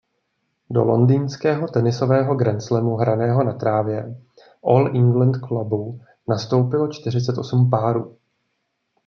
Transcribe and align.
Do 0.69 0.83
londýnského 0.83 1.67
tenisového 1.67 2.35
grandslamu 2.35 2.95
hraného 2.95 3.43
na 3.43 3.53
trávě 3.53 4.15
All 4.65 4.87
England 4.87 5.35
Clubu 5.47 5.99
nastoupilo 6.29 6.87
čtyřicet 6.93 7.37
osm 7.37 7.69
párů. 7.69 8.17